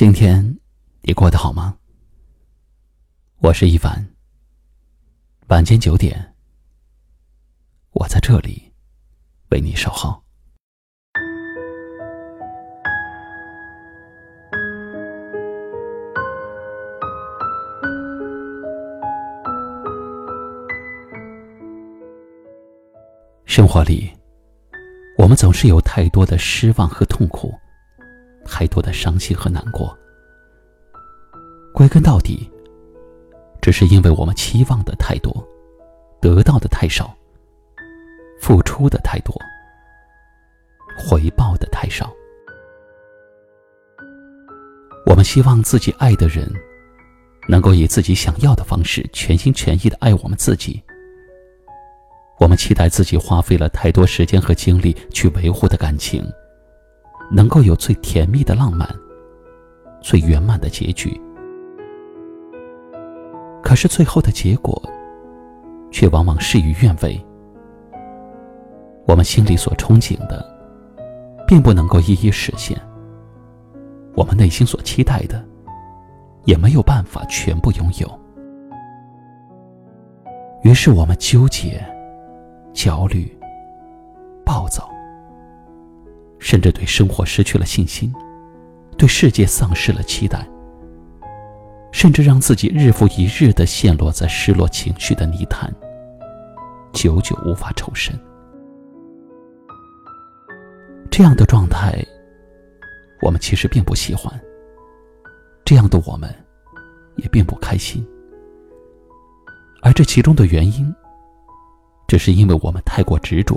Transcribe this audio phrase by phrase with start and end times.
[0.00, 0.42] 今天
[1.02, 1.76] 你过得好吗？
[3.42, 4.02] 我是一凡。
[5.48, 6.34] 晚间九点，
[7.90, 8.72] 我在这里
[9.50, 10.18] 为你守候。
[23.44, 24.10] 生活里，
[25.18, 27.52] 我们总是有太多的失望和痛苦。
[28.50, 29.96] 太多的伤心和难过，
[31.72, 32.50] 归根到底，
[33.62, 35.32] 只是因为我们期望的太多，
[36.20, 37.16] 得到的太少，
[38.40, 39.34] 付出的太多，
[40.98, 42.12] 回报的太少。
[45.06, 46.52] 我们希望自己爱的人，
[47.48, 50.82] 能够以自己想要的方式全心全意的爱我们自己。
[52.38, 56.22] 我们期待自己花费了太多时间和精力去维护的感情。
[57.30, 58.88] 能够有最甜蜜的浪漫，
[60.00, 61.18] 最圆满的结局。
[63.62, 64.82] 可是最后的结果，
[65.92, 67.24] 却往往事与愿违。
[69.06, 70.44] 我们心里所憧憬的，
[71.46, 72.76] 并不能够一一实现；
[74.16, 75.44] 我们内心所期待的，
[76.46, 78.20] 也没有办法全部拥有。
[80.62, 81.80] 于是我们纠结、
[82.72, 83.38] 焦虑、
[84.44, 84.89] 暴躁。
[86.40, 88.12] 甚至对生活失去了信心，
[88.96, 90.44] 对世界丧失了期待，
[91.92, 95.72] 甚至让自己日复一日的陷落在失落情绪的泥潭，
[96.92, 98.18] 久久无法抽身。
[101.10, 102.02] 这样的状态，
[103.20, 104.32] 我们其实并不喜欢。
[105.64, 106.34] 这样的我们，
[107.16, 108.04] 也并不开心。
[109.82, 110.92] 而这其中的原因，
[112.08, 113.56] 只是因为我们太过执着。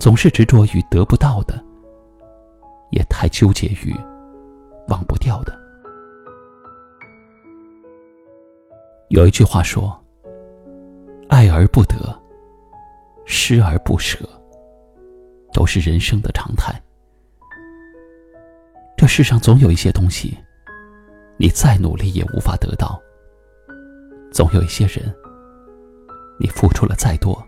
[0.00, 1.62] 总是执着于得不到的，
[2.90, 3.94] 也太纠结于
[4.88, 5.52] 忘不掉的。
[9.10, 10.02] 有一句话说
[11.28, 11.96] ：“爱而不得，
[13.26, 14.18] 失而不舍，
[15.52, 16.72] 都是人生的常态。”
[18.96, 20.34] 这世上总有一些东西，
[21.36, 22.98] 你再努力也无法得到；
[24.32, 25.14] 总有一些人，
[26.38, 27.46] 你付出了再多。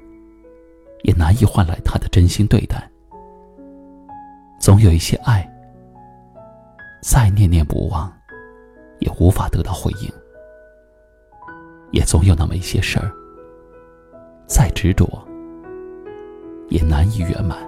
[1.03, 2.89] 也难以换来他的真心对待。
[4.61, 5.49] 总有一些爱，
[7.03, 8.13] 再念念不忘，
[9.01, 10.09] 也无法得到回应；
[11.91, 13.11] 也总有那么一些事儿，
[14.47, 15.05] 再执着，
[16.69, 17.59] 也难以圆满。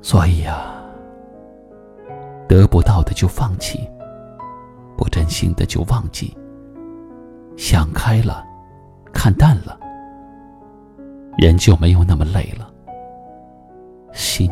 [0.00, 0.72] 所以呀，
[2.48, 3.86] 得不到的就放弃，
[4.96, 6.34] 不真心的就忘记，
[7.58, 8.45] 想开了。
[9.26, 9.76] 看淡了，
[11.36, 12.72] 人就没有那么累了，
[14.12, 14.48] 心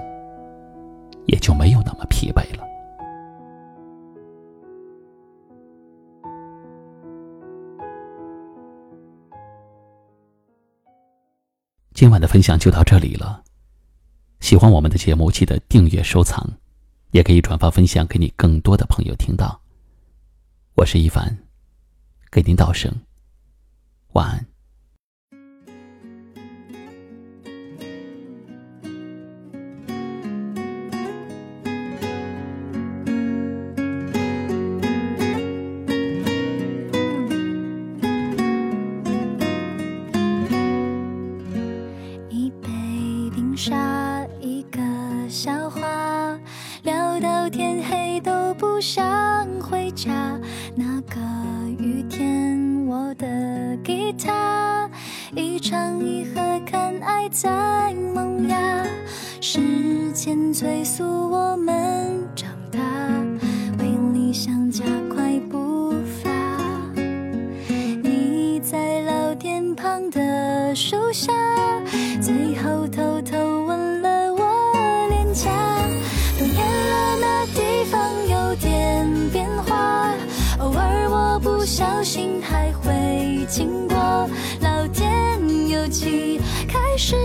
[1.26, 2.64] 也就没有那么疲惫了。
[11.92, 13.44] 今晚的分享就到这里了，
[14.40, 16.44] 喜欢我们的节目，记得订阅收藏，
[17.12, 19.60] 也可以转发分享给你更多的朋友听到。
[20.74, 21.38] 我是一凡，
[22.28, 22.92] 给您道声
[24.14, 24.44] 晚安。
[43.64, 44.78] 下一个
[45.26, 46.38] 笑话，
[46.82, 49.02] 聊到天黑都不想
[49.58, 50.38] 回家，
[50.74, 51.18] 那个
[51.78, 54.86] 雨天，我的吉他，
[55.34, 58.84] 一唱一和，看爱在萌芽，
[59.40, 62.78] 时间催促我们长大，
[63.78, 66.30] 为理想加快步伐。
[68.02, 71.32] 你在老店旁的树下，
[72.20, 73.22] 最后偷
[81.64, 83.96] 不小心还会经过
[84.60, 86.38] 老天有气
[86.68, 87.16] 开始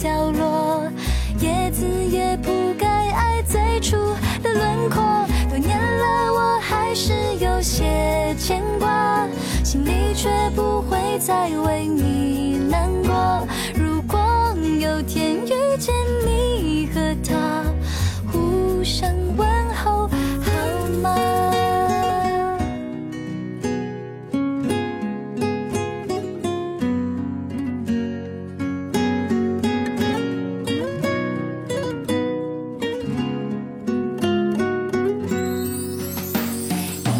[0.00, 0.90] 掉落，
[1.38, 2.48] 叶子也不
[2.78, 3.94] 该爱最初
[4.42, 5.02] 的轮廓。
[5.50, 9.28] 多年了，我还是有些牵挂，
[9.62, 13.46] 心里却不会再为你难过。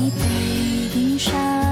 [0.05, 1.64] 你背影上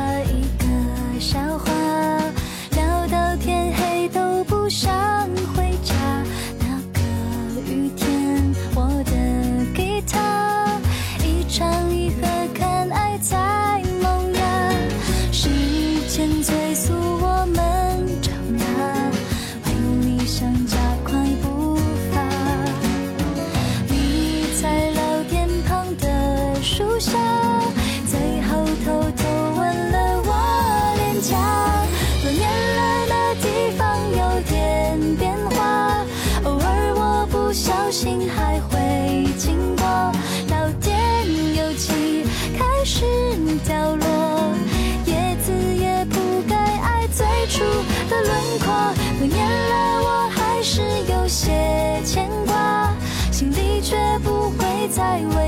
[55.12, 55.41] highway.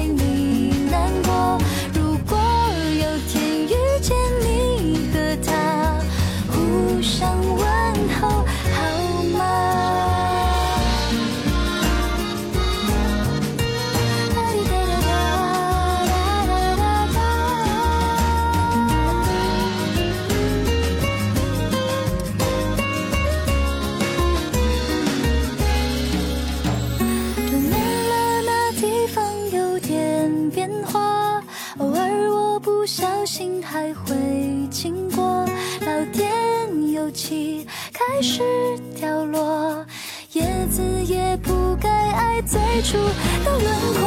[42.46, 42.98] 最初
[43.44, 43.64] 的轮
[43.94, 44.00] 廓。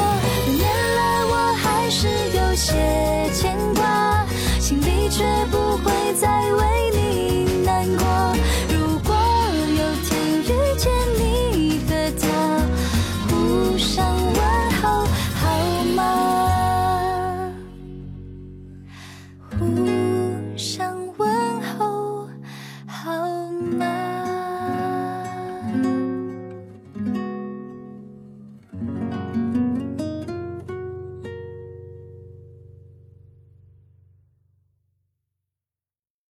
[0.47, 0.61] 原
[0.95, 2.73] 来我还是有些
[3.33, 4.25] 牵挂，
[4.59, 6.61] 心里却不会再为
[6.93, 8.05] 你难过。